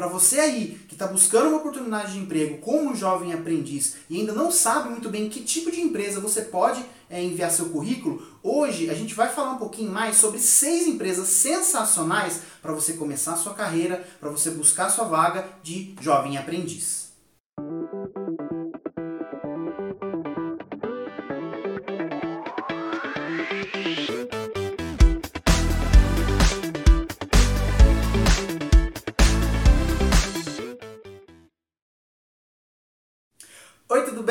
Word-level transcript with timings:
Para 0.00 0.08
você 0.08 0.40
aí 0.40 0.80
que 0.88 0.94
está 0.94 1.06
buscando 1.06 1.48
uma 1.48 1.58
oportunidade 1.58 2.14
de 2.14 2.20
emprego 2.20 2.56
como 2.56 2.96
jovem 2.96 3.34
aprendiz 3.34 3.96
e 4.08 4.18
ainda 4.18 4.32
não 4.32 4.50
sabe 4.50 4.88
muito 4.88 5.10
bem 5.10 5.28
que 5.28 5.42
tipo 5.42 5.70
de 5.70 5.78
empresa 5.82 6.20
você 6.20 6.40
pode 6.40 6.82
é, 7.10 7.22
enviar 7.22 7.50
seu 7.50 7.68
currículo, 7.68 8.26
hoje 8.42 8.88
a 8.88 8.94
gente 8.94 9.12
vai 9.12 9.28
falar 9.28 9.50
um 9.50 9.58
pouquinho 9.58 9.92
mais 9.92 10.16
sobre 10.16 10.38
seis 10.38 10.86
empresas 10.86 11.28
sensacionais 11.28 12.40
para 12.62 12.72
você 12.72 12.94
começar 12.94 13.34
a 13.34 13.36
sua 13.36 13.52
carreira, 13.52 14.02
para 14.18 14.30
você 14.30 14.50
buscar 14.52 14.86
a 14.86 14.90
sua 14.90 15.04
vaga 15.04 15.46
de 15.62 15.94
jovem 16.00 16.38
aprendiz. 16.38 17.09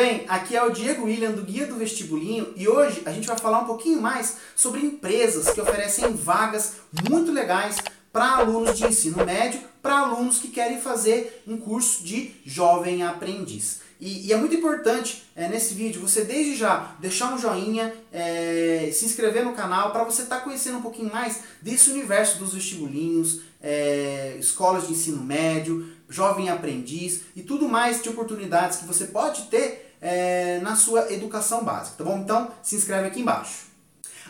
Bem? 0.09 0.25
Aqui 0.27 0.55
é 0.55 0.63
o 0.63 0.71
Diego 0.71 1.05
William 1.05 1.31
do 1.31 1.43
Guia 1.43 1.67
do 1.67 1.75
Vestibulinho 1.75 2.51
e 2.55 2.67
hoje 2.67 3.03
a 3.05 3.11
gente 3.11 3.27
vai 3.27 3.37
falar 3.37 3.59
um 3.59 3.65
pouquinho 3.65 4.01
mais 4.01 4.37
sobre 4.55 4.81
empresas 4.81 5.51
que 5.51 5.61
oferecem 5.61 6.13
vagas 6.13 6.77
muito 7.07 7.31
legais 7.31 7.77
para 8.11 8.37
alunos 8.37 8.75
de 8.75 8.87
ensino 8.87 9.23
médio, 9.23 9.61
para 9.83 9.99
alunos 9.99 10.39
que 10.39 10.47
querem 10.47 10.81
fazer 10.81 11.43
um 11.45 11.57
curso 11.57 12.03
de 12.03 12.33
jovem 12.43 13.03
aprendiz. 13.03 13.81
E, 13.99 14.27
e 14.27 14.33
é 14.33 14.37
muito 14.37 14.55
importante 14.55 15.25
é, 15.35 15.47
nesse 15.47 15.75
vídeo 15.75 16.01
você 16.01 16.23
desde 16.23 16.55
já 16.55 16.95
deixar 16.99 17.31
um 17.31 17.37
joinha, 17.37 17.93
é, 18.11 18.89
se 18.91 19.05
inscrever 19.05 19.45
no 19.45 19.53
canal 19.53 19.91
para 19.91 20.03
você 20.03 20.23
estar 20.23 20.37
tá 20.37 20.41
conhecendo 20.41 20.79
um 20.79 20.81
pouquinho 20.81 21.13
mais 21.13 21.41
desse 21.61 21.91
universo 21.91 22.39
dos 22.39 22.55
vestibulinhos, 22.55 23.41
é, 23.61 24.37
escolas 24.39 24.87
de 24.87 24.93
ensino 24.93 25.23
médio, 25.23 25.87
jovem 26.09 26.49
aprendiz 26.49 27.21
e 27.35 27.43
tudo 27.43 27.69
mais 27.69 28.01
de 28.01 28.09
oportunidades 28.09 28.79
que 28.79 28.87
você 28.87 29.05
pode 29.05 29.43
ter 29.43 29.88
é, 30.01 30.59
na 30.61 30.75
sua 30.75 31.11
educação 31.11 31.63
básica, 31.63 31.97
tá 31.97 32.03
bom? 32.03 32.19
Então 32.19 32.51
se 32.61 32.75
inscreve 32.75 33.07
aqui 33.07 33.21
embaixo. 33.21 33.69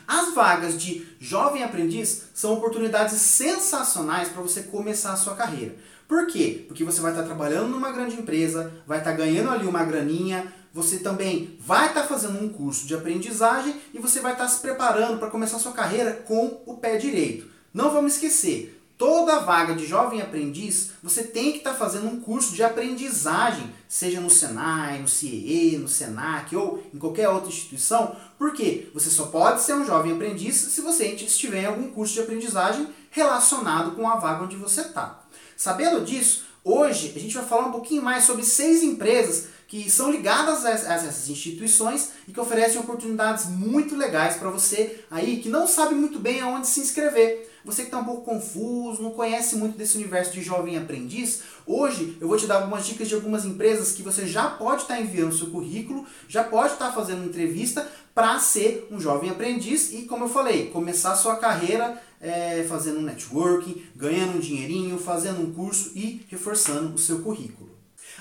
As 0.08 0.34
vagas 0.34 0.82
de 0.82 1.08
jovem 1.20 1.64
aprendiz 1.64 2.24
são 2.34 2.54
oportunidades 2.54 3.22
sensacionais 3.22 4.30
para 4.30 4.42
você 4.42 4.64
começar 4.64 5.14
a 5.14 5.18
sua 5.18 5.36
carreira. 5.36 5.76
Por 6.08 6.26
quê? 6.26 6.66
Porque 6.68 6.84
você 6.84 7.00
vai 7.00 7.12
estar 7.12 7.24
trabalhando 7.24 7.70
numa 7.70 7.92
grande 7.92 8.16
empresa, 8.16 8.74
vai 8.88 8.98
estar 8.98 9.12
ganhando 9.12 9.52
ali 9.52 9.68
uma 9.68 9.84
graninha, 9.84 10.52
você 10.74 10.98
também 10.98 11.56
vai 11.60 11.90
estar 11.90 12.04
fazendo 12.06 12.44
um 12.44 12.50
curso 12.50 12.88
de 12.88 12.96
aprendizagem 12.96 13.80
e 13.94 14.00
você 14.00 14.20
vai 14.20 14.32
estar 14.32 14.48
se 14.48 14.60
preparando 14.60 15.20
para 15.20 15.30
começar 15.30 15.58
a 15.58 15.60
sua 15.60 15.74
carreira 15.74 16.14
com 16.14 16.62
o 16.66 16.78
pé 16.78 16.98
direito. 16.98 17.48
Não 17.72 17.92
vamos 17.92 18.14
esquecer, 18.14 18.79
toda 19.00 19.40
vaga 19.40 19.74
de 19.74 19.88
jovem 19.88 20.22
aprendiz, 20.22 20.92
você 21.02 21.24
tem 21.24 21.54
que 21.54 21.60
estar 21.60 21.72
tá 21.72 21.78
fazendo 21.78 22.08
um 22.08 22.20
curso 22.20 22.54
de 22.54 22.62
aprendizagem, 22.62 23.74
seja 23.88 24.20
no 24.20 24.30
Senai, 24.30 25.00
no 25.00 25.08
CIE, 25.08 25.78
no 25.78 25.88
Senac 25.88 26.54
ou 26.54 26.84
em 26.94 27.00
qualquer 27.00 27.30
outra 27.30 27.48
instituição. 27.48 28.14
Por 28.38 28.52
quê? 28.52 28.90
Você 28.94 29.10
só 29.10 29.28
pode 29.28 29.62
ser 29.62 29.74
um 29.74 29.86
jovem 29.86 30.12
aprendiz 30.12 30.58
se 30.58 30.82
você 30.82 31.08
estiver 31.08 31.64
em 31.64 31.68
algum 31.68 31.90
curso 31.92 32.14
de 32.14 32.20
aprendizagem 32.20 32.90
relacionado 33.10 33.96
com 33.96 34.06
a 34.06 34.18
vaga 34.18 34.44
onde 34.44 34.58
você 34.58 34.82
está. 34.82 35.24
Sabendo 35.56 36.04
disso, 36.04 36.44
hoje 36.62 37.14
a 37.16 37.20
gente 37.20 37.36
vai 37.36 37.46
falar 37.46 37.68
um 37.68 37.72
pouquinho 37.72 38.04
mais 38.04 38.26
sobre 38.26 38.44
seis 38.44 38.84
empresas 38.84 39.48
que 39.66 39.90
são 39.90 40.12
ligadas 40.12 40.66
a 40.66 40.72
essas 40.72 41.30
instituições 41.30 42.10
e 42.28 42.34
que 42.34 42.40
oferecem 42.40 42.82
oportunidades 42.82 43.46
muito 43.46 43.96
legais 43.96 44.36
para 44.36 44.50
você 44.50 45.06
aí 45.10 45.38
que 45.38 45.48
não 45.48 45.66
sabe 45.68 45.96
muito 45.96 46.20
bem 46.20 46.42
aonde 46.42 46.68
se 46.68 46.82
inscrever. 46.82 47.49
Você 47.66 47.82
que 47.82 47.88
está 47.88 48.00
um 48.00 48.06
pouco 48.06 48.24
confuso, 48.24 49.02
não 49.02 49.12
conhece 49.12 49.56
muito 49.56 49.78
desse 49.78 49.98
universo 49.98 50.32
de 50.32 50.42
jovem 50.42 50.78
aprendiz, 50.78 51.42
hoje 51.66 52.18
eu 52.22 52.28
vou 52.28 52.38
te 52.38 52.48
dar 52.48 52.56
algumas 52.56 52.86
dicas 52.86 53.08
de 53.08 53.16
algumas 53.16 53.46
empresas 53.46 53.92
que 53.92 54.02
você 54.02 54.26
já 54.26 54.50
pode 54.50 54.84
estar 54.84 54.96
tá 54.96 55.02
enviando 55.02 55.36
seu 55.36 55.48
currículo, 55.48 56.06
já 56.28 56.44
pode 56.44 56.74
estar 56.74 56.88
tá 56.88 56.94
fazendo 56.94 57.26
entrevista 57.26 57.88
para 58.14 58.40
ser 58.40 58.88
um 58.92 59.00
jovem 59.00 59.30
aprendiz 59.30 59.94
e, 59.94 60.04
como 60.04 60.26
eu 60.26 60.30
falei, 60.30 60.68
começar 60.68 61.16
sua 61.16 61.36
carreira 61.36 62.02
é, 62.22 62.66
fazendo 62.68 63.00
um 63.00 63.04
networking, 63.04 63.82
ganhando 63.96 64.38
um 64.38 64.40
dinheirinho, 64.40 64.98
fazendo 64.98 65.42
um 65.42 65.54
curso 65.54 65.92
e 65.96 66.26
reforçando 66.30 66.94
o 66.94 66.98
seu 66.98 67.22
currículo. 67.22 67.70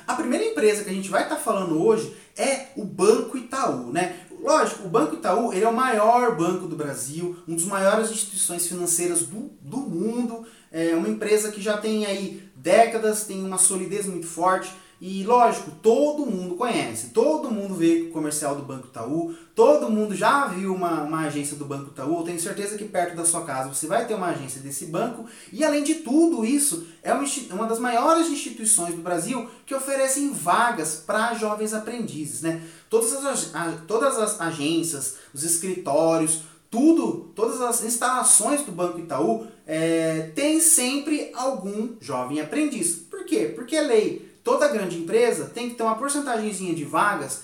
A 0.07 0.15
primeira 0.15 0.45
empresa 0.45 0.85
que 0.85 0.91
a 0.91 0.95
gente 0.95 1.09
vai 1.09 1.25
estar 1.25 1.37
tá 1.37 1.41
falando 1.41 1.83
hoje 1.83 2.15
é 2.37 2.69
o 2.77 2.85
Banco 2.85 3.37
Itaú, 3.37 3.93
né? 3.93 4.21
Lógico, 4.49 4.87
o 4.87 4.89
Banco 4.89 5.17
Itaú 5.17 5.53
ele 5.53 5.67
é 5.67 5.69
o 5.69 5.77
maior 5.77 6.35
banco 6.35 6.67
do 6.67 6.75
Brasil, 6.75 7.37
um 7.47 7.55
dos 7.55 7.67
maiores 7.67 8.11
instituições 8.11 8.67
financeiras 8.67 9.21
do, 9.25 9.51
do 9.61 9.77
mundo, 9.77 10.47
é 10.73 10.97
uma 10.97 11.07
empresa 11.07 11.53
que 11.53 11.61
já 11.61 11.77
tem 11.77 12.07
aí 12.07 12.43
décadas, 12.57 13.25
tem 13.25 13.45
uma 13.45 13.59
solidez 13.59 14.07
muito 14.07 14.27
forte 14.27 14.75
e 15.01 15.23
lógico, 15.23 15.71
todo 15.81 16.27
mundo 16.27 16.57
conhece, 16.57 17.11
todo 17.11 17.53
mundo 17.53 17.75
vê 17.75 18.09
o 18.09 18.11
comercial 18.11 18.57
do 18.57 18.63
Banco 18.63 18.89
Itaú, 18.89 19.33
todo 19.55 19.89
mundo 19.89 20.13
já 20.13 20.47
viu 20.47 20.75
uma, 20.75 21.03
uma 21.03 21.21
agência 21.21 21.57
do 21.57 21.65
Banco 21.65 21.91
Itaú, 21.91 22.25
tenho 22.25 22.41
certeza 22.41 22.77
que 22.77 22.85
perto 22.85 23.15
da 23.15 23.25
sua 23.25 23.45
casa 23.45 23.73
você 23.73 23.87
vai 23.87 24.09
ter 24.09 24.15
uma 24.15 24.31
agência 24.31 24.61
desse 24.61 24.87
banco, 24.87 25.27
e 25.53 25.65
além 25.65 25.85
de 25.85 25.97
tudo 25.97 26.45
isso, 26.45 26.85
é 27.01 27.13
uma, 27.13 27.25
uma 27.53 27.67
das 27.67 27.79
maiores 27.79 28.29
instituições 28.29 28.93
do 28.93 29.01
Brasil 29.01 29.49
que 29.65 29.75
oferecem 29.75 30.33
vagas 30.33 30.97
para 31.07 31.33
jovens 31.35 31.73
aprendizes. 31.73 32.43
Né? 32.43 32.61
Todas, 32.91 33.13
as, 33.25 33.53
todas 33.87 34.19
as 34.19 34.41
agências, 34.41 35.15
os 35.33 35.45
escritórios, 35.45 36.43
tudo, 36.69 37.31
todas 37.37 37.61
as 37.61 37.85
instalações 37.85 38.63
do 38.63 38.73
Banco 38.73 38.99
Itaú 38.99 39.47
é, 39.65 40.33
tem 40.35 40.61
sempre 40.61 41.31
algum 41.35 41.95
jovem 42.01 42.41
aprendiz. 42.41 42.97
Por 42.97 43.25
quê? 43.25 43.53
Porque 43.55 43.77
é 43.77 43.81
lei 43.81 44.28
toda 44.49 44.67
grande 44.69 44.97
empresa 44.97 45.45
tem 45.45 45.69
que 45.69 45.75
ter 45.75 45.83
uma 45.83 45.99
porcentagemzinha 45.99 46.75
de 46.75 46.83
vagas 46.83 47.43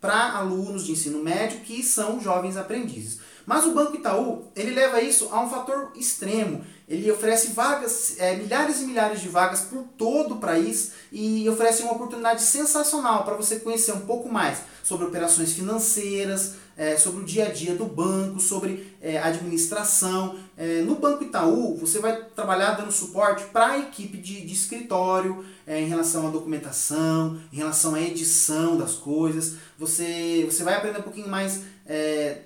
para 0.00 0.32
alunos 0.32 0.84
de 0.84 0.90
ensino 0.90 1.22
médio 1.22 1.60
que 1.60 1.80
são 1.80 2.20
jovens 2.20 2.56
aprendizes. 2.56 3.19
Mas 3.46 3.66
o 3.66 3.72
Banco 3.72 3.96
Itaú, 3.96 4.44
ele 4.54 4.72
leva 4.72 5.00
isso 5.00 5.28
a 5.32 5.40
um 5.40 5.48
fator 5.48 5.92
extremo. 5.94 6.64
Ele 6.88 7.10
oferece 7.10 7.52
vagas, 7.52 8.16
é, 8.18 8.34
milhares 8.36 8.80
e 8.80 8.84
milhares 8.84 9.20
de 9.20 9.28
vagas 9.28 9.60
por 9.60 9.84
todo 9.96 10.34
o 10.34 10.38
país 10.38 10.92
e 11.12 11.48
oferece 11.48 11.82
uma 11.82 11.92
oportunidade 11.92 12.42
sensacional 12.42 13.24
para 13.24 13.36
você 13.36 13.60
conhecer 13.60 13.92
um 13.92 14.00
pouco 14.00 14.28
mais 14.28 14.58
sobre 14.82 15.06
operações 15.06 15.52
financeiras, 15.52 16.54
é, 16.76 16.96
sobre 16.96 17.22
o 17.22 17.24
dia 17.24 17.46
a 17.46 17.50
dia 17.50 17.74
do 17.74 17.84
banco, 17.84 18.40
sobre 18.40 18.96
é, 19.00 19.18
administração. 19.18 20.36
É, 20.56 20.80
no 20.80 20.96
Banco 20.96 21.22
Itaú, 21.22 21.76
você 21.76 21.98
vai 21.98 22.24
trabalhar 22.34 22.72
dando 22.72 22.90
suporte 22.90 23.44
para 23.52 23.72
a 23.72 23.78
equipe 23.78 24.16
de, 24.16 24.40
de 24.40 24.52
escritório 24.52 25.44
é, 25.66 25.80
em 25.80 25.86
relação 25.86 26.26
à 26.26 26.30
documentação, 26.30 27.38
em 27.52 27.56
relação 27.56 27.94
à 27.94 28.00
edição 28.00 28.76
das 28.76 28.94
coisas. 28.94 29.56
Você, 29.78 30.44
você 30.50 30.64
vai 30.64 30.74
aprender 30.74 30.98
um 30.98 31.02
pouquinho 31.02 31.28
mais 31.28 31.60
é, 31.86 32.38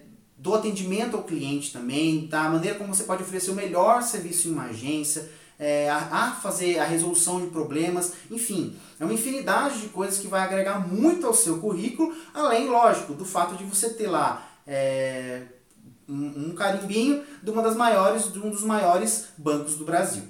do 0.44 0.54
atendimento 0.54 1.16
ao 1.16 1.22
cliente 1.22 1.72
também, 1.72 2.26
da 2.26 2.50
maneira 2.50 2.76
como 2.76 2.94
você 2.94 3.04
pode 3.04 3.22
oferecer 3.22 3.50
o 3.50 3.54
melhor 3.54 4.02
serviço 4.02 4.46
em 4.46 4.52
uma 4.52 4.64
agência, 4.64 5.30
é, 5.58 5.88
a, 5.88 5.96
a, 5.96 6.32
fazer 6.32 6.78
a 6.78 6.84
resolução 6.84 7.40
de 7.40 7.46
problemas, 7.46 8.12
enfim, 8.30 8.76
é 9.00 9.04
uma 9.06 9.14
infinidade 9.14 9.80
de 9.80 9.88
coisas 9.88 10.18
que 10.18 10.26
vai 10.26 10.42
agregar 10.42 10.86
muito 10.86 11.26
ao 11.26 11.32
seu 11.32 11.60
currículo, 11.60 12.14
além, 12.34 12.68
lógico, 12.68 13.14
do 13.14 13.24
fato 13.24 13.56
de 13.56 13.64
você 13.64 13.88
ter 13.88 14.06
lá 14.06 14.46
é, 14.66 15.44
um, 16.06 16.50
um 16.50 16.54
carimbinho 16.54 17.24
de 17.42 17.50
uma 17.50 17.62
das 17.62 17.74
maiores, 17.74 18.30
de 18.30 18.38
um 18.38 18.50
dos 18.50 18.62
maiores 18.62 19.28
bancos 19.38 19.76
do 19.76 19.86
Brasil. 19.86 20.24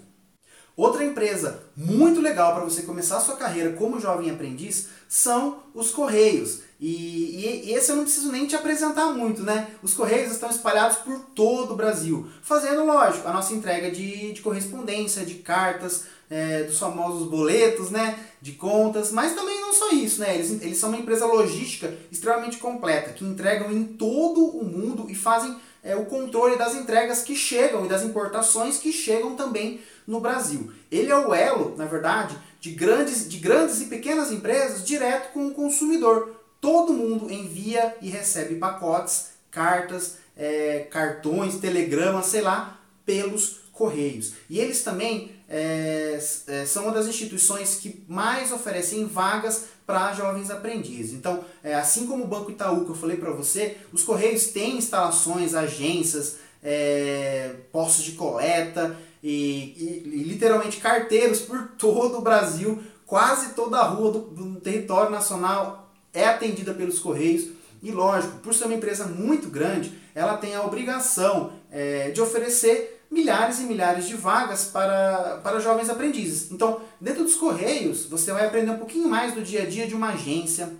Outra 0.76 1.04
empresa 1.04 1.62
muito 1.76 2.20
legal 2.20 2.52
para 2.52 2.64
você 2.64 2.82
começar 2.82 3.18
a 3.18 3.20
sua 3.20 3.36
carreira 3.36 3.74
como 3.74 4.00
jovem 4.00 4.30
aprendiz 4.30 4.88
são 5.08 5.62
os 5.72 5.92
Correios. 5.92 6.62
E, 6.80 7.62
e, 7.66 7.72
esse 7.72 7.92
eu 7.92 7.96
não 7.96 8.02
preciso 8.02 8.32
nem 8.32 8.46
te 8.46 8.56
apresentar 8.56 9.06
muito, 9.12 9.42
né? 9.44 9.68
Os 9.82 9.94
Correios 9.94 10.32
estão 10.32 10.50
espalhados 10.50 10.96
por 10.98 11.20
todo 11.34 11.72
o 11.72 11.76
Brasil, 11.76 12.28
fazendo, 12.42 12.84
lógico, 12.84 13.28
a 13.28 13.32
nossa 13.32 13.54
entrega 13.54 13.90
de, 13.90 14.32
de 14.32 14.42
correspondência, 14.42 15.24
de 15.24 15.36
cartas, 15.36 16.06
é, 16.28 16.64
dos 16.64 16.78
famosos 16.78 17.28
boletos, 17.28 17.90
né? 17.90 18.18
De 18.42 18.52
contas, 18.52 19.12
mas 19.12 19.34
também 19.34 19.60
não 19.60 19.72
só 19.72 19.90
isso, 19.92 20.20
né? 20.20 20.34
Eles, 20.34 20.50
eles 20.60 20.76
são 20.76 20.88
uma 20.88 20.98
empresa 20.98 21.24
logística 21.24 21.96
extremamente 22.10 22.58
completa, 22.58 23.12
que 23.12 23.24
entregam 23.24 23.70
em 23.70 23.84
todo 23.84 24.44
o 24.44 24.64
mundo 24.64 25.06
e 25.08 25.14
fazem 25.14 25.56
é, 25.84 25.94
o 25.94 26.06
controle 26.06 26.56
das 26.56 26.74
entregas 26.74 27.22
que 27.22 27.36
chegam 27.36 27.84
e 27.84 27.88
das 27.88 28.02
importações 28.02 28.78
que 28.78 28.90
chegam 28.90 29.36
também 29.36 29.80
no 30.06 30.18
Brasil. 30.18 30.72
Ele 30.90 31.10
é 31.10 31.16
o 31.16 31.34
elo, 31.34 31.76
na 31.76 31.84
verdade, 31.84 32.36
de 32.58 32.70
grandes, 32.70 33.28
de 33.28 33.36
grandes 33.36 33.82
e 33.82 33.86
pequenas 33.86 34.32
empresas 34.32 34.84
direto 34.84 35.32
com 35.32 35.46
o 35.46 35.54
consumidor. 35.54 36.40
Todo 36.60 36.94
mundo 36.94 37.30
envia 37.30 37.94
e 38.00 38.08
recebe 38.08 38.54
pacotes, 38.54 39.32
cartas, 39.50 40.16
é, 40.36 40.86
cartões, 40.90 41.56
telegramas, 41.56 42.26
sei 42.26 42.40
lá, 42.40 42.80
pelos 43.04 43.60
correios. 43.70 44.32
E 44.48 44.58
eles 44.58 44.82
também 44.82 45.32
é, 45.56 46.18
é, 46.48 46.66
são 46.66 46.82
uma 46.82 46.92
das 46.92 47.06
instituições 47.06 47.76
que 47.76 48.04
mais 48.08 48.50
oferecem 48.50 49.06
vagas 49.06 49.66
para 49.86 50.12
jovens 50.12 50.50
aprendizes. 50.50 51.12
Então, 51.12 51.44
é, 51.62 51.76
assim 51.76 52.08
como 52.08 52.24
o 52.24 52.26
Banco 52.26 52.50
Itaú 52.50 52.84
que 52.84 52.90
eu 52.90 52.96
falei 52.96 53.16
para 53.16 53.30
você, 53.30 53.76
os 53.92 54.02
Correios 54.02 54.46
têm 54.46 54.76
instalações, 54.76 55.54
agências, 55.54 56.38
é, 56.60 57.54
postos 57.70 58.04
de 58.04 58.12
coleta 58.12 58.96
e, 59.22 60.02
e, 60.02 60.02
e 60.06 60.22
literalmente 60.24 60.78
carteiros 60.78 61.42
por 61.42 61.68
todo 61.78 62.18
o 62.18 62.22
Brasil, 62.22 62.82
quase 63.06 63.54
toda 63.54 63.78
a 63.78 63.84
rua 63.84 64.10
do, 64.10 64.18
do 64.22 64.60
território 64.60 65.12
nacional 65.12 65.88
é 66.12 66.24
atendida 66.24 66.74
pelos 66.74 66.98
Correios. 66.98 67.46
E 67.80 67.92
lógico, 67.92 68.38
por 68.38 68.52
ser 68.52 68.64
uma 68.64 68.74
empresa 68.74 69.06
muito 69.06 69.48
grande, 69.48 69.92
ela 70.16 70.36
tem 70.36 70.56
a 70.56 70.64
obrigação 70.64 71.52
é, 71.70 72.10
de 72.10 72.20
oferecer 72.20 72.93
milhares 73.14 73.60
e 73.60 73.62
milhares 73.62 74.08
de 74.08 74.16
vagas 74.16 74.64
para, 74.64 75.40
para 75.42 75.60
jovens 75.60 75.88
aprendizes. 75.88 76.50
Então, 76.50 76.80
dentro 77.00 77.22
dos 77.22 77.36
Correios, 77.36 78.06
você 78.06 78.32
vai 78.32 78.44
aprender 78.44 78.72
um 78.72 78.78
pouquinho 78.78 79.08
mais 79.08 79.32
do 79.32 79.40
dia 79.40 79.62
a 79.62 79.66
dia 79.66 79.86
de 79.86 79.94
uma 79.94 80.08
agência. 80.08 80.72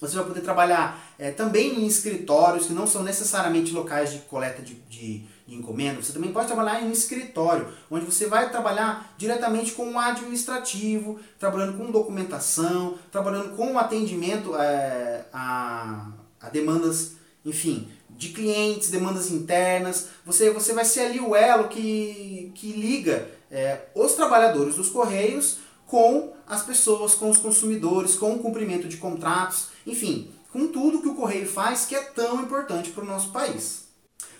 Você 0.00 0.16
vai 0.16 0.24
poder 0.24 0.40
trabalhar 0.40 0.98
é, 1.18 1.30
também 1.30 1.80
em 1.80 1.86
escritórios 1.86 2.66
que 2.66 2.72
não 2.72 2.86
são 2.86 3.02
necessariamente 3.02 3.72
locais 3.72 4.12
de 4.12 4.20
coleta 4.20 4.62
de, 4.62 4.74
de, 4.88 5.24
de 5.46 5.54
encomenda. 5.54 6.00
Você 6.00 6.12
também 6.12 6.32
pode 6.32 6.46
trabalhar 6.46 6.82
em 6.82 6.88
um 6.88 6.92
escritório, 6.92 7.68
onde 7.90 8.06
você 8.06 8.26
vai 8.26 8.50
trabalhar 8.50 9.14
diretamente 9.18 9.72
com 9.72 9.92
o 9.92 9.98
administrativo, 9.98 11.18
trabalhando 11.38 11.76
com 11.76 11.90
documentação, 11.90 12.96
trabalhando 13.12 13.54
com 13.56 13.78
atendimento 13.78 14.56
é, 14.56 15.26
a, 15.32 16.12
a 16.40 16.48
demandas, 16.48 17.16
enfim, 17.44 17.88
de 18.18 18.30
clientes, 18.30 18.90
demandas 18.90 19.30
internas. 19.30 20.08
Você, 20.26 20.50
você 20.50 20.72
vai 20.72 20.84
ser 20.84 21.02
ali 21.02 21.20
o 21.20 21.36
elo 21.36 21.68
que, 21.68 22.50
que 22.56 22.72
liga 22.72 23.30
é, 23.48 23.82
os 23.94 24.12
trabalhadores 24.14 24.74
dos 24.74 24.90
Correios 24.90 25.58
com 25.86 26.32
as 26.46 26.62
pessoas, 26.62 27.14
com 27.14 27.30
os 27.30 27.38
consumidores, 27.38 28.16
com 28.16 28.34
o 28.34 28.40
cumprimento 28.40 28.88
de 28.88 28.96
contratos, 28.96 29.68
enfim, 29.86 30.30
com 30.52 30.66
tudo 30.66 31.00
que 31.00 31.08
o 31.08 31.14
Correio 31.14 31.46
faz 31.46 31.86
que 31.86 31.94
é 31.94 32.02
tão 32.02 32.42
importante 32.42 32.90
para 32.90 33.04
o 33.04 33.06
nosso 33.06 33.30
país. 33.30 33.86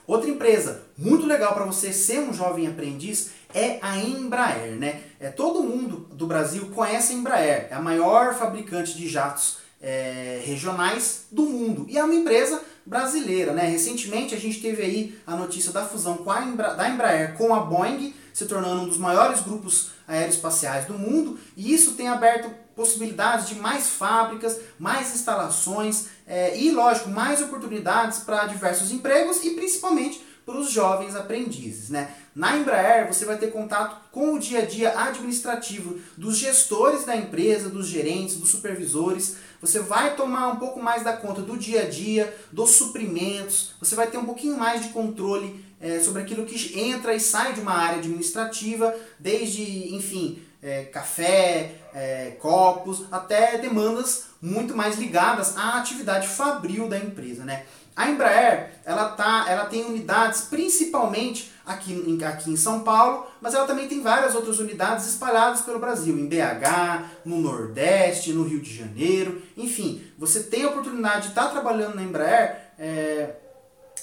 Outra 0.07 0.29
empresa 0.29 0.83
muito 0.97 1.25
legal 1.27 1.55
para 1.55 1.65
você 1.65 1.93
ser 1.93 2.19
um 2.19 2.33
jovem 2.33 2.67
aprendiz 2.67 3.31
é 3.55 3.79
a 3.81 3.97
Embraer, 3.99 4.75
né? 4.75 5.03
É, 5.21 5.29
todo 5.31 5.63
mundo 5.63 6.09
do 6.13 6.27
Brasil 6.27 6.71
conhece 6.75 7.13
a 7.13 7.17
Embraer, 7.17 7.69
é 7.71 7.75
a 7.75 7.81
maior 7.81 8.35
fabricante 8.35 8.97
de 8.97 9.09
jatos 9.09 9.59
é, 9.81 10.43
regionais 10.45 11.27
do 11.31 11.43
mundo 11.43 11.87
e 11.89 11.97
é 11.97 12.05
uma 12.05 12.15
empresa 12.15 12.61
brasileira, 12.85 13.53
né? 13.53 13.65
Recentemente 13.65 14.35
a 14.35 14.39
gente 14.39 14.61
teve 14.61 14.83
aí 14.83 15.19
a 15.27 15.37
notícia 15.37 15.73
da 15.73 15.85
fusão 15.85 16.17
com 16.17 16.31
a 16.31 16.43
Embra 16.45 16.75
da 16.75 16.89
Embraer 16.89 17.35
com 17.37 17.55
a 17.55 17.61
Boeing, 17.61 18.15
se 18.33 18.47
tornando 18.47 18.83
um 18.83 18.89
dos 18.89 18.99
maiores 18.99 19.41
grupos 19.41 19.91
aeroespaciais 20.07 20.87
do 20.87 20.95
mundo, 20.95 21.39
e 21.57 21.73
isso 21.73 21.93
tem 21.93 22.09
aberto 22.09 22.51
possibilidades 22.75 23.49
de 23.49 23.57
mais 23.57 23.89
fábricas, 23.89 24.59
mais 24.79 25.15
instalações 25.15 26.07
é, 26.27 26.57
e, 26.57 26.71
lógico, 26.71 27.11
mais 27.11 27.43
oportunidades 27.43 28.21
para 28.21 28.47
diversos 28.47 28.93
empregos 28.93 29.45
e 29.45 29.51
principalmente 29.51 30.25
para 30.49 30.59
os 30.59 30.71
jovens 30.71 31.15
aprendizes. 31.15 31.91
Né? 31.91 32.11
Na 32.35 32.57
Embraer 32.57 33.07
você 33.07 33.27
vai 33.27 33.37
ter 33.37 33.49
contato 33.49 34.09
com 34.11 34.33
o 34.33 34.39
dia 34.39 34.61
a 34.61 34.65
dia 34.65 34.99
administrativo 34.99 36.01
dos 36.17 36.39
gestores 36.39 37.05
da 37.05 37.15
empresa, 37.15 37.69
dos 37.69 37.87
gerentes, 37.87 38.37
dos 38.37 38.49
supervisores. 38.49 39.37
Você 39.61 39.81
vai 39.81 40.17
tomar 40.17 40.49
um 40.49 40.57
pouco 40.57 40.83
mais 40.83 41.05
da 41.05 41.13
conta 41.13 41.43
do 41.43 41.59
dia 41.59 41.83
a 41.83 41.89
dia, 41.91 42.35
dos 42.51 42.71
suprimentos. 42.71 43.75
Você 43.79 43.95
vai 43.95 44.07
ter 44.07 44.17
um 44.17 44.25
pouquinho 44.25 44.57
mais 44.57 44.81
de 44.81 44.89
controle 44.89 45.63
é, 45.79 46.01
sobre 46.01 46.23
aquilo 46.23 46.47
que 46.47 46.81
entra 46.81 47.15
e 47.15 47.21
sai 47.21 47.53
de 47.53 47.61
uma 47.61 47.75
área 47.75 47.99
administrativa, 47.99 48.95
desde, 49.19 49.95
enfim, 49.95 50.43
é, 50.63 50.85
café, 50.85 51.75
é, 51.93 52.37
copos, 52.41 53.05
até 53.13 53.59
demandas 53.59 54.29
muito 54.41 54.75
mais 54.75 54.97
ligadas 54.97 55.59
à 55.59 55.79
atividade 55.79 56.27
fabril 56.27 56.89
da 56.89 56.97
empresa, 56.97 57.45
né? 57.45 57.65
A 57.95 58.09
Embraer, 58.09 58.68
ela, 58.99 59.11
tá, 59.11 59.47
ela 59.49 59.65
tem 59.67 59.85
unidades 59.85 60.43
principalmente 60.43 61.53
aqui 61.65 61.93
em, 61.93 62.25
aqui 62.25 62.51
em 62.51 62.57
São 62.57 62.81
Paulo, 62.81 63.27
mas 63.41 63.55
ela 63.55 63.67
também 63.67 63.87
tem 63.87 64.03
várias 64.03 64.35
outras 64.35 64.59
unidades 64.59 65.07
espalhadas 65.07 65.61
pelo 65.61 65.79
Brasil, 65.79 66.19
em 66.19 66.27
BH, 66.27 67.05
no 67.25 67.39
Nordeste, 67.39 68.33
no 68.33 68.43
Rio 68.43 68.61
de 68.61 68.75
Janeiro, 68.75 69.43
enfim, 69.57 70.03
você 70.19 70.43
tem 70.45 70.65
a 70.65 70.69
oportunidade 70.69 71.23
de 71.23 71.29
estar 71.29 71.49
trabalhando 71.49 71.95
na 71.95 72.03
Embraer 72.03 72.73
é, 72.79 73.35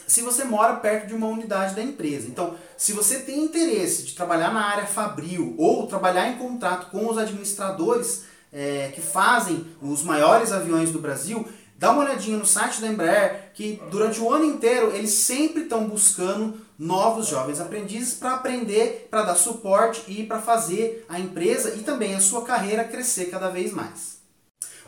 se 0.07 0.21
você 0.21 0.43
mora 0.43 0.75
perto 0.75 1.07
de 1.07 1.15
uma 1.15 1.27
unidade 1.27 1.75
da 1.75 1.81
empresa. 1.81 2.27
Então, 2.27 2.55
se 2.77 2.93
você 2.93 3.19
tem 3.19 3.43
interesse 3.43 4.03
de 4.03 4.13
trabalhar 4.13 4.53
na 4.53 4.63
área 4.65 4.85
fabril 4.85 5.55
ou 5.57 5.87
trabalhar 5.87 6.29
em 6.29 6.37
contrato 6.37 6.91
com 6.91 7.09
os 7.09 7.17
administradores 7.17 8.23
é, 8.53 8.91
que 8.93 9.01
fazem 9.01 9.65
os 9.81 10.03
maiores 10.03 10.51
aviões 10.51 10.91
do 10.91 10.99
Brasil, 10.99 11.47
Dá 11.77 11.91
uma 11.91 12.03
olhadinha 12.03 12.37
no 12.37 12.45
site 12.45 12.79
da 12.79 12.87
Embraer, 12.87 13.51
que 13.53 13.81
durante 13.91 14.21
o 14.21 14.31
ano 14.31 14.45
inteiro 14.45 14.95
eles 14.95 15.11
sempre 15.11 15.63
estão 15.63 15.87
buscando 15.87 16.65
novos 16.79 17.27
jovens 17.27 17.59
aprendizes 17.59 18.13
para 18.13 18.35
aprender, 18.35 19.07
para 19.11 19.23
dar 19.23 19.35
suporte 19.35 20.03
e 20.07 20.23
para 20.23 20.41
fazer 20.41 21.05
a 21.09 21.19
empresa 21.19 21.75
e 21.75 21.83
também 21.83 22.15
a 22.15 22.21
sua 22.21 22.43
carreira 22.43 22.85
crescer 22.85 23.25
cada 23.25 23.49
vez 23.49 23.73
mais. 23.73 24.15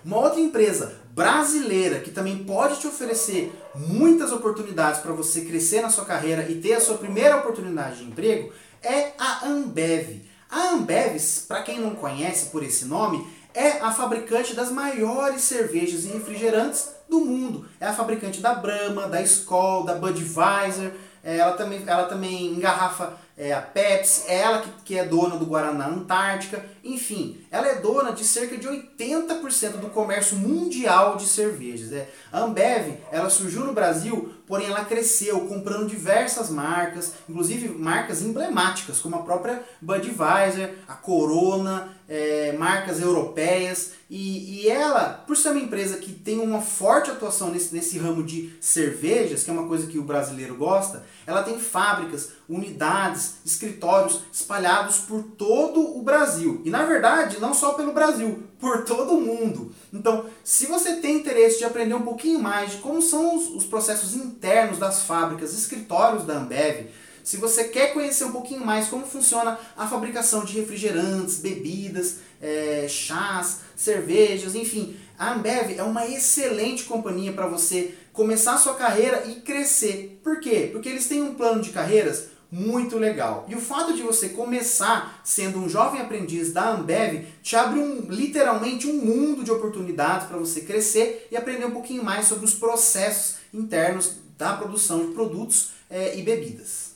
Uma 0.06 0.20
outra 0.20 0.40
empresa 0.40 0.96
brasileira 1.12 2.00
que 2.00 2.12
também 2.12 2.46
pode 2.46 2.80
te 2.80 2.88
oferecer 2.88 3.52
muitas 3.76 4.32
oportunidades 4.32 5.02
para 5.02 5.12
você 5.12 5.42
crescer 5.42 5.82
na 5.82 5.90
sua 5.90 6.06
carreira 6.06 6.50
e 6.50 6.62
ter 6.62 6.74
a 6.74 6.80
sua 6.80 6.98
primeira 6.98 7.38
oportunidade 7.38 7.98
de 7.98 8.06
emprego 8.06 8.54
é 8.82 9.12
a 9.18 9.46
Ambev. 9.46 10.22
A 10.50 10.70
Ambev, 10.70 11.18
para 11.48 11.64
quem 11.64 11.82
não 11.82 11.96
conhece 11.96 12.46
por 12.52 12.64
esse 12.64 12.86
nome, 12.86 13.28
é 13.58 13.80
a 13.82 13.92
fabricante 13.92 14.54
das 14.54 14.72
maiores 14.72 15.42
cervejas 15.42 16.06
e 16.06 16.10
refrigerantes 16.10 16.92
do 17.10 17.22
mundo. 17.22 17.66
É 17.80 17.88
a 17.88 17.94
fabricante 17.94 18.40
da 18.40 18.54
Brahma, 18.54 19.08
da 19.08 19.20
Skol, 19.24 19.84
da 19.84 19.96
Budweiser. 19.96 20.94
É, 21.24 21.38
ela 21.38 21.54
também, 21.54 21.84
ela 21.88 22.04
também 22.04 22.46
engarrafa 22.54 23.18
é, 23.38 23.54
a 23.54 23.62
Pepsi, 23.62 24.24
é 24.28 24.40
ela 24.40 24.62
que, 24.62 24.70
que 24.84 24.98
é 24.98 25.06
dona 25.06 25.38
do 25.38 25.46
Guaraná 25.46 25.88
Antártica. 25.88 26.64
Enfim, 26.84 27.46
ela 27.52 27.68
é 27.68 27.76
dona 27.76 28.12
de 28.12 28.24
cerca 28.24 28.58
de 28.58 28.68
80% 28.68 29.78
do 29.78 29.90
comércio 29.90 30.38
mundial 30.38 31.18
de 31.18 31.26
cervejas. 31.26 31.92
É. 31.92 32.10
A 32.32 32.40
Ambev 32.40 32.98
ela 33.12 33.30
surgiu 33.30 33.64
no 33.64 33.74
Brasil, 33.74 34.34
porém 34.48 34.68
ela 34.68 34.86
cresceu 34.86 35.42
comprando 35.42 35.88
diversas 35.88 36.50
marcas, 36.50 37.14
inclusive 37.30 37.70
marcas 37.70 38.22
emblemáticas, 38.22 39.00
como 39.00 39.16
a 39.16 39.24
própria 39.24 39.64
Budweiser, 39.82 40.76
a 40.88 40.94
Corona, 40.94 41.96
é, 42.08 42.54
marcas 42.54 43.00
europeias. 43.02 43.92
E, 44.10 44.62
e 44.62 44.70
ela, 44.70 45.24
por 45.28 45.36
ser 45.36 45.50
uma 45.50 45.60
empresa 45.60 45.98
que 45.98 46.14
tem 46.14 46.40
uma 46.40 46.62
forte 46.62 47.12
atuação 47.12 47.52
nesse, 47.52 47.76
nesse 47.76 47.98
ramo 47.98 48.24
de 48.24 48.54
cervejas, 48.62 49.44
que 49.44 49.50
é 49.50 49.54
uma 49.54 49.68
coisa 49.68 49.86
que 49.88 50.00
o 50.00 50.04
brasileiro 50.04 50.56
gosta, 50.56 51.06
ela 51.26 51.44
tem 51.44 51.60
fábricas, 51.60 52.30
unidades, 52.48 53.36
escritórios 53.46 54.22
espalhados 54.32 55.00
por 55.00 55.24
todo 55.24 55.98
o 55.98 56.02
Brasil. 56.02 56.62
E 56.64 56.70
na 56.70 56.86
verdade, 56.86 57.40
não 57.42 57.54
só 57.54 57.74
pelo 57.74 57.92
Brasil, 57.92 58.44
por 58.60 58.86
todo 58.86 59.18
o 59.18 59.22
mundo. 59.22 59.74
Então, 59.92 60.26
se 60.42 60.68
você 60.68 60.96
tem 60.98 61.18
interesse 61.18 61.60
de 61.60 61.66
aprender 61.66 61.94
um 61.94 62.04
pouquinho 62.04 62.40
mais 62.40 62.72
de 62.72 62.78
como 62.78 63.02
são 63.02 63.36
os, 63.36 63.50
os 63.50 63.66
processos 63.66 64.16
internos 64.16 64.80
das 64.80 65.04
fábricas, 65.04 65.54
escritórios 65.54 66.24
da 66.24 66.38
Ambev, 66.38 66.88
se 67.28 67.36
você 67.36 67.66
quer 67.66 67.92
conhecer 67.92 68.24
um 68.24 68.32
pouquinho 68.32 68.66
mais 68.66 68.88
como 68.88 69.06
funciona 69.06 69.60
a 69.76 69.86
fabricação 69.86 70.46
de 70.46 70.58
refrigerantes, 70.58 71.40
bebidas, 71.42 72.20
é, 72.42 72.86
chás, 72.88 73.64
cervejas, 73.76 74.56
enfim, 74.56 74.96
a 75.20 75.34
Ambev 75.34 75.78
é 75.78 75.84
uma 75.84 76.08
excelente 76.08 76.86
companhia 76.86 77.34
para 77.34 77.46
você 77.46 77.94
começar 78.14 78.54
a 78.54 78.58
sua 78.58 78.76
carreira 78.76 79.26
e 79.28 79.42
crescer. 79.42 80.22
Por 80.24 80.40
quê? 80.40 80.70
Porque 80.72 80.88
eles 80.88 81.10
têm 81.10 81.22
um 81.22 81.36
plano 81.36 81.62
de 81.62 81.72
carreiras 81.72 82.30
muito 82.50 82.98
legal. 82.98 83.46
E 83.50 83.56
o 83.56 83.60
fato 83.60 83.94
de 83.94 84.04
você 84.04 84.30
começar 84.30 85.20
sendo 85.22 85.60
um 85.60 85.68
jovem 85.68 86.00
aprendiz 86.00 86.54
da 86.54 86.70
Ambev 86.70 87.26
te 87.44 87.58
abre 87.58 87.78
um, 87.78 88.10
literalmente 88.10 88.88
um 88.88 89.04
mundo 89.04 89.44
de 89.44 89.52
oportunidades 89.52 90.28
para 90.28 90.38
você 90.38 90.62
crescer 90.62 91.28
e 91.30 91.36
aprender 91.36 91.66
um 91.66 91.72
pouquinho 91.72 92.06
mais 92.06 92.26
sobre 92.26 92.46
os 92.46 92.54
processos 92.54 93.36
internos 93.54 94.14
da 94.38 94.54
produção 94.54 95.08
de 95.08 95.14
produtos 95.14 95.72
é, 95.90 96.18
e 96.18 96.22
bebidas. 96.22 96.87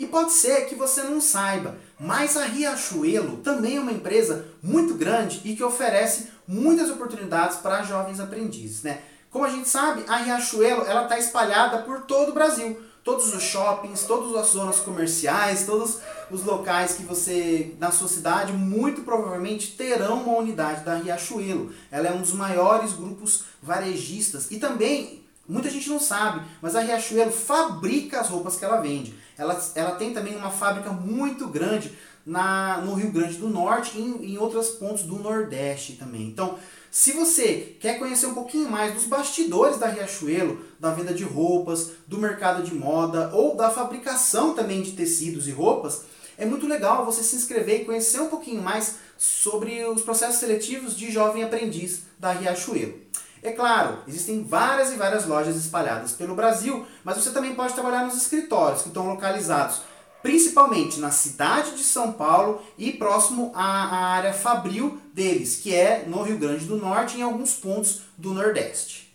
E 0.00 0.06
pode 0.06 0.32
ser 0.32 0.64
que 0.64 0.74
você 0.74 1.02
não 1.02 1.20
saiba, 1.20 1.76
mas 1.98 2.34
a 2.34 2.46
Riachuelo 2.46 3.36
também 3.44 3.76
é 3.76 3.80
uma 3.80 3.92
empresa 3.92 4.46
muito 4.62 4.94
grande 4.94 5.42
e 5.44 5.54
que 5.54 5.62
oferece 5.62 6.28
muitas 6.48 6.88
oportunidades 6.88 7.58
para 7.58 7.82
jovens 7.82 8.18
aprendizes. 8.18 8.82
Né? 8.82 9.02
Como 9.30 9.44
a 9.44 9.50
gente 9.50 9.68
sabe, 9.68 10.02
a 10.08 10.16
Riachuelo 10.16 10.80
está 10.80 11.18
espalhada 11.18 11.82
por 11.82 12.00
todo 12.06 12.30
o 12.30 12.32
Brasil. 12.32 12.82
Todos 13.04 13.34
os 13.34 13.42
shoppings, 13.42 14.04
todas 14.04 14.34
as 14.36 14.48
zonas 14.48 14.78
comerciais, 14.80 15.66
todos 15.66 15.98
os 16.30 16.44
locais 16.44 16.94
que 16.94 17.02
você, 17.02 17.74
na 17.78 17.90
sua 17.90 18.08
cidade, 18.08 18.54
muito 18.54 19.02
provavelmente 19.02 19.76
terão 19.76 20.22
uma 20.22 20.38
unidade 20.38 20.82
da 20.82 20.94
Riachuelo. 20.94 21.74
Ela 21.90 22.08
é 22.08 22.12
um 22.12 22.22
dos 22.22 22.32
maiores 22.32 22.94
grupos 22.94 23.44
varejistas 23.62 24.50
e 24.50 24.58
também 24.58 25.19
Muita 25.50 25.68
gente 25.68 25.88
não 25.88 25.98
sabe, 25.98 26.46
mas 26.62 26.76
a 26.76 26.80
Riachuelo 26.80 27.32
fabrica 27.32 28.20
as 28.20 28.28
roupas 28.28 28.56
que 28.56 28.64
ela 28.64 28.80
vende. 28.80 29.14
Ela, 29.36 29.60
ela 29.74 29.90
tem 29.92 30.14
também 30.14 30.36
uma 30.36 30.50
fábrica 30.50 30.90
muito 30.90 31.48
grande 31.48 31.92
na, 32.24 32.80
no 32.82 32.94
Rio 32.94 33.10
Grande 33.10 33.36
do 33.36 33.48
Norte 33.48 33.98
e 33.98 34.00
em, 34.00 34.34
em 34.34 34.38
outros 34.38 34.68
pontos 34.68 35.02
do 35.02 35.18
Nordeste 35.18 35.94
também. 35.94 36.22
Então, 36.22 36.56
se 36.88 37.12
você 37.12 37.76
quer 37.80 37.98
conhecer 37.98 38.26
um 38.26 38.34
pouquinho 38.34 38.70
mais 38.70 38.94
dos 38.94 39.04
bastidores 39.04 39.76
da 39.76 39.88
Riachuelo, 39.88 40.64
da 40.78 40.92
venda 40.92 41.12
de 41.12 41.24
roupas, 41.24 41.90
do 42.06 42.18
mercado 42.18 42.62
de 42.62 42.72
moda 42.72 43.30
ou 43.34 43.56
da 43.56 43.70
fabricação 43.70 44.54
também 44.54 44.82
de 44.82 44.92
tecidos 44.92 45.48
e 45.48 45.50
roupas, 45.50 46.02
é 46.38 46.46
muito 46.46 46.66
legal 46.66 47.04
você 47.04 47.24
se 47.24 47.34
inscrever 47.34 47.80
e 47.80 47.84
conhecer 47.84 48.20
um 48.20 48.28
pouquinho 48.28 48.62
mais 48.62 48.96
sobre 49.18 49.84
os 49.84 50.02
processos 50.02 50.38
seletivos 50.38 50.96
de 50.96 51.10
jovem 51.10 51.42
aprendiz 51.42 52.02
da 52.18 52.30
Riachuelo. 52.30 52.94
É 53.42 53.52
claro, 53.52 53.98
existem 54.06 54.44
várias 54.44 54.92
e 54.92 54.96
várias 54.96 55.26
lojas 55.26 55.56
espalhadas 55.56 56.12
pelo 56.12 56.34
Brasil, 56.34 56.86
mas 57.02 57.16
você 57.16 57.30
também 57.30 57.54
pode 57.54 57.72
trabalhar 57.72 58.04
nos 58.04 58.16
escritórios 58.16 58.82
que 58.82 58.88
estão 58.88 59.08
localizados 59.08 59.82
principalmente 60.22 61.00
na 61.00 61.10
cidade 61.10 61.72
de 61.72 61.82
São 61.82 62.12
Paulo 62.12 62.62
e 62.76 62.92
próximo 62.92 63.52
à, 63.54 63.64
à 63.64 64.06
área 64.14 64.32
fabril 64.32 65.00
deles, 65.14 65.56
que 65.56 65.74
é 65.74 66.04
no 66.06 66.22
Rio 66.22 66.38
Grande 66.38 66.66
do 66.66 66.76
Norte 66.76 67.16
e 67.16 67.20
em 67.20 67.22
alguns 67.22 67.54
pontos 67.54 68.02
do 68.16 68.32
Nordeste. 68.34 69.10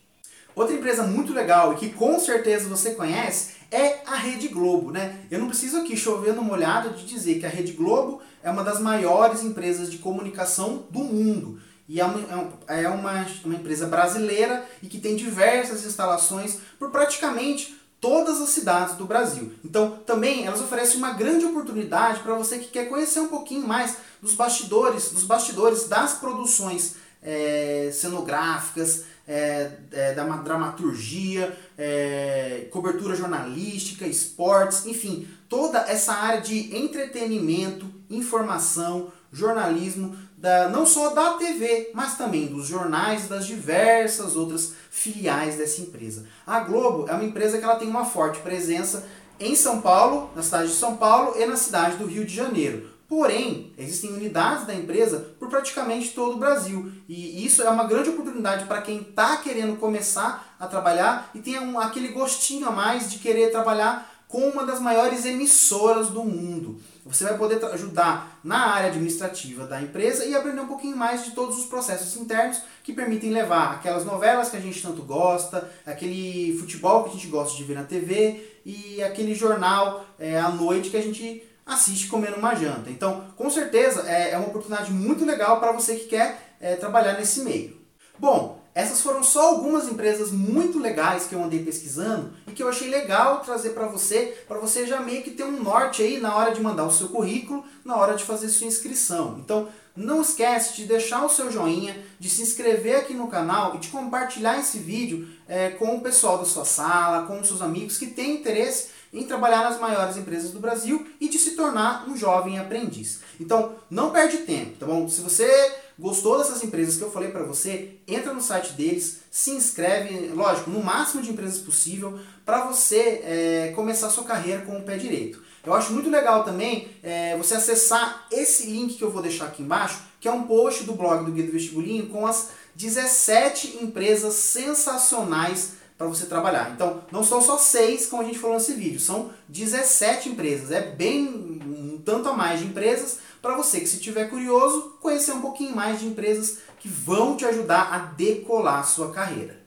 Outra 0.55 0.75
empresa 0.75 1.03
muito 1.03 1.33
legal 1.33 1.73
e 1.73 1.75
que 1.75 1.89
com 1.89 2.17
certeza 2.19 2.69
você 2.69 2.91
conhece 2.91 3.55
é 3.69 3.99
a 4.05 4.15
Rede 4.15 4.47
Globo, 4.47 4.91
né? 4.91 5.19
Eu 5.29 5.39
não 5.39 5.47
preciso 5.47 5.77
aqui 5.77 5.97
chover 5.97 6.33
no 6.33 6.41
molhado 6.41 6.91
de 6.91 7.05
dizer 7.05 7.39
que 7.39 7.45
a 7.45 7.49
Rede 7.49 7.73
Globo 7.73 8.21
é 8.41 8.49
uma 8.49 8.63
das 8.63 8.79
maiores 8.79 9.43
empresas 9.43 9.91
de 9.91 9.97
comunicação 9.97 10.85
do 10.89 10.99
mundo. 10.99 11.59
E 11.87 11.99
é 11.99 12.05
uma, 12.05 12.19
é 12.67 12.89
uma, 12.89 13.19
é 13.19 13.27
uma 13.45 13.55
empresa 13.55 13.85
brasileira 13.85 14.65
e 14.81 14.87
que 14.87 14.99
tem 14.99 15.15
diversas 15.15 15.85
instalações 15.85 16.57
por 16.79 16.89
praticamente 16.89 17.79
todas 18.01 18.41
as 18.41 18.49
cidades 18.49 18.95
do 18.95 19.05
Brasil. 19.05 19.53
Então, 19.63 19.99
também 20.05 20.45
elas 20.45 20.61
oferecem 20.61 20.97
uma 20.97 21.13
grande 21.13 21.45
oportunidade 21.45 22.21
para 22.21 22.35
você 22.35 22.59
que 22.59 22.67
quer 22.67 22.85
conhecer 22.85 23.19
um 23.19 23.27
pouquinho 23.27 23.67
mais 23.67 23.97
dos 24.21 24.33
bastidores, 24.33 25.11
dos 25.11 25.23
bastidores 25.23 25.87
das 25.87 26.13
produções 26.13 26.95
é, 27.21 27.89
cenográficas, 27.91 29.05
é, 29.27 29.71
é, 29.91 30.13
da 30.13 30.23
dramaturgia, 30.23 31.57
é, 31.75 32.67
cobertura 32.71 33.15
jornalística, 33.15 34.05
esportes, 34.05 34.85
enfim, 34.85 35.27
toda 35.49 35.79
essa 35.79 36.13
área 36.13 36.41
de 36.41 36.77
entretenimento, 36.77 37.87
informação, 38.07 39.11
jornalismo, 39.35 40.15
da, 40.37 40.69
não 40.69 40.85
só 40.85 41.09
da 41.09 41.33
TV, 41.33 41.91
mas 41.93 42.17
também 42.17 42.47
dos 42.47 42.67
jornais 42.67 43.25
e 43.25 43.29
das 43.29 43.45
diversas 43.45 44.35
outras 44.35 44.73
filiais 44.89 45.55
dessa 45.55 45.81
empresa. 45.81 46.25
A 46.47 46.61
Globo 46.61 47.05
é 47.09 47.13
uma 47.13 47.23
empresa 47.23 47.57
que 47.57 47.63
ela 47.63 47.75
tem 47.75 47.87
uma 47.87 48.05
forte 48.05 48.39
presença 48.39 49.05
em 49.39 49.55
São 49.55 49.81
Paulo, 49.81 50.29
na 50.35 50.41
cidade 50.41 50.69
de 50.69 50.75
São 50.75 50.95
Paulo 50.95 51.33
e 51.37 51.45
na 51.45 51.57
cidade 51.57 51.97
do 51.97 52.05
Rio 52.05 52.23
de 52.23 52.33
Janeiro. 52.33 52.89
Porém, 53.07 53.71
existem 53.77 54.11
unidades 54.11 54.65
da 54.65 54.73
empresa 54.73 55.35
por 55.37 55.49
praticamente 55.49 56.11
todo 56.13 56.35
o 56.35 56.39
Brasil. 56.39 56.91
E 57.07 57.45
isso 57.45 57.61
é 57.61 57.69
uma 57.69 57.83
grande 57.83 58.09
oportunidade 58.09 58.65
para 58.65 58.81
quem 58.81 59.01
está 59.01 59.37
querendo 59.37 59.77
começar 59.77 60.55
a 60.59 60.65
trabalhar 60.65 61.29
e 61.35 61.39
tem 61.39 61.59
um, 61.59 61.79
aquele 61.79 62.07
gostinho 62.07 62.67
a 62.67 62.71
mais 62.71 63.11
de 63.11 63.19
querer 63.19 63.51
trabalhar 63.51 64.11
com 64.27 64.49
uma 64.49 64.65
das 64.65 64.79
maiores 64.79 65.23
emissoras 65.23 66.09
do 66.09 66.23
mundo. 66.23 66.81
Você 67.05 67.23
vai 67.23 67.37
poder 67.37 67.63
ajudar 67.65 68.39
na 68.43 68.73
área 68.73 68.89
administrativa 68.89 69.67
da 69.67 69.79
empresa 69.79 70.25
e 70.25 70.35
aprender 70.35 70.61
um 70.61 70.67
pouquinho 70.67 70.97
mais 70.97 71.23
de 71.23 71.31
todos 71.31 71.59
os 71.59 71.65
processos 71.67 72.15
internos 72.17 72.59
que 72.83 72.93
permitem 72.93 73.29
levar 73.29 73.75
aquelas 73.75 74.03
novelas 74.03 74.49
que 74.49 74.57
a 74.57 74.59
gente 74.59 74.81
tanto 74.81 75.03
gosta, 75.03 75.69
aquele 75.85 76.57
futebol 76.57 77.03
que 77.03 77.11
a 77.11 77.13
gente 77.13 77.27
gosta 77.27 77.55
de 77.55 77.63
ver 77.63 77.75
na 77.75 77.83
TV 77.83 78.59
e 78.65 79.03
aquele 79.03 79.35
jornal 79.35 80.03
é, 80.17 80.39
à 80.39 80.49
noite 80.49 80.89
que 80.89 80.97
a 80.97 81.01
gente 81.01 81.43
assiste 81.63 82.07
comendo 82.07 82.37
uma 82.37 82.55
janta. 82.55 82.89
Então, 82.89 83.25
com 83.35 83.51
certeza, 83.51 84.09
é, 84.09 84.31
é 84.31 84.37
uma 84.37 84.47
oportunidade 84.47 84.91
muito 84.91 85.23
legal 85.23 85.59
para 85.59 85.71
você 85.71 85.95
que 85.95 86.07
quer 86.07 86.55
é, 86.59 86.75
trabalhar 86.75 87.13
nesse 87.13 87.41
meio. 87.41 87.77
Bom, 88.17 88.64
essas 88.75 88.99
foram 88.99 89.23
só 89.23 89.51
algumas 89.51 89.87
empresas 89.87 90.31
muito 90.31 90.77
legais 90.77 91.25
que 91.25 91.33
eu 91.33 91.41
andei 91.41 91.63
pesquisando 91.63 92.33
e 92.45 92.51
que 92.51 92.61
eu 92.61 92.67
achei 92.67 92.89
legal 92.89 93.39
trazer 93.39 93.69
para 93.69 93.87
você, 93.87 94.37
para 94.45 94.59
você 94.59 94.85
já 94.85 94.99
meio 94.99 95.23
que 95.23 95.31
ter 95.31 95.45
um 95.45 95.63
norte 95.63 96.03
aí 96.03 96.19
na 96.19 96.35
hora 96.35 96.53
de 96.53 96.61
mandar 96.61 96.85
o 96.85 96.91
seu 96.91 97.07
currículo, 97.07 97.63
na 97.85 97.95
hora 97.95 98.15
de 98.15 98.25
fazer 98.25 98.49
sua 98.49 98.67
inscrição. 98.67 99.37
Então, 99.39 99.69
não 99.95 100.21
esquece 100.21 100.75
de 100.75 100.83
deixar 100.83 101.23
o 101.23 101.29
seu 101.29 101.49
joinha, 101.49 101.97
de 102.19 102.29
se 102.29 102.41
inscrever 102.41 102.97
aqui 102.97 103.13
no 103.13 103.29
canal 103.29 103.75
e 103.75 103.77
de 103.77 103.87
compartilhar 103.87 104.59
esse 104.59 104.77
vídeo 104.77 105.25
é, 105.47 105.69
com 105.69 105.95
o 105.95 106.01
pessoal 106.01 106.37
da 106.37 106.43
sua 106.43 106.65
sala, 106.65 107.25
com 107.27 107.39
os 107.39 107.47
seus 107.47 107.61
amigos 107.61 107.97
que 107.97 108.07
têm 108.07 108.35
interesse 108.35 108.89
em 109.13 109.23
trabalhar 109.23 109.63
nas 109.63 109.79
maiores 109.79 110.17
empresas 110.17 110.51
do 110.51 110.59
Brasil 110.59 111.07
e 111.21 111.29
de 111.29 111.39
se 111.39 111.51
tornar 111.51 112.09
um 112.09 112.17
jovem 112.17 112.59
aprendiz. 112.59 113.21
Então, 113.39 113.75
não 113.89 114.09
perde 114.09 114.39
tempo, 114.39 114.77
tá 114.77 114.85
bom? 114.85 115.07
Se 115.07 115.21
você 115.21 115.49
gostou 115.97 116.37
dessas 116.37 116.63
empresas 116.63 116.97
que 116.97 117.03
eu 117.03 117.11
falei 117.11 117.29
para 117.29 117.43
você, 117.43 117.95
entra 118.07 118.33
no 118.33 118.41
site 118.41 118.73
deles, 118.73 119.21
se 119.31 119.51
inscreve, 119.51 120.29
lógico, 120.29 120.69
no 120.69 120.83
máximo 120.83 121.21
de 121.21 121.31
empresas 121.31 121.59
possível, 121.59 122.19
para 122.45 122.65
você 122.65 123.21
é, 123.23 123.73
começar 123.75 124.09
sua 124.09 124.23
carreira 124.23 124.61
com 124.63 124.77
o 124.77 124.83
pé 124.83 124.97
direito. 124.97 125.43
Eu 125.65 125.73
acho 125.73 125.93
muito 125.93 126.09
legal 126.09 126.43
também 126.43 126.89
é, 127.01 127.35
você 127.37 127.55
acessar 127.55 128.27
esse 128.31 128.67
link 128.67 128.95
que 128.95 129.03
eu 129.03 129.09
vou 129.09 129.21
deixar 129.21 129.45
aqui 129.45 129.63
embaixo, 129.63 130.03
que 130.19 130.27
é 130.27 130.31
um 130.31 130.43
post 130.43 130.83
do 130.83 130.93
blog 130.93 131.25
do 131.25 131.31
Guia 131.31 131.45
do 131.45 131.51
Vestibulinho 131.51 132.07
com 132.07 132.27
as 132.27 132.49
17 132.75 133.79
empresas 133.81 134.33
sensacionais 134.35 135.73
para 135.97 136.07
você 136.07 136.25
trabalhar. 136.25 136.71
Então, 136.71 137.01
não 137.11 137.23
são 137.23 137.41
só 137.41 137.57
seis, 137.57 138.05
como 138.05 138.21
a 138.21 138.25
gente 138.25 138.37
falou 138.37 138.57
nesse 138.57 138.73
vídeo, 138.73 138.99
são 138.99 139.31
17 139.47 140.29
empresas. 140.29 140.71
É 140.71 140.81
bem 140.81 141.25
um 141.25 142.01
tanto 142.03 142.29
a 142.29 142.33
mais 142.33 142.59
de 142.59 142.67
empresas 142.67 143.19
para 143.45 143.55
você 143.55 143.79
que, 143.79 143.85
se 143.85 143.99
tiver 143.99 144.27
curioso, 144.27 144.97
conhecer 144.99 145.31
um 145.31 145.41
pouquinho 145.41 145.75
mais 145.75 145.99
de 145.99 146.07
empresas 146.07 146.57
que 146.79 146.89
vão 146.89 147.37
te 147.37 147.45
ajudar 147.45 147.93
a 147.93 147.99
decolar 147.99 148.79
a 148.79 148.83
sua 148.83 149.11
carreira. 149.11 149.64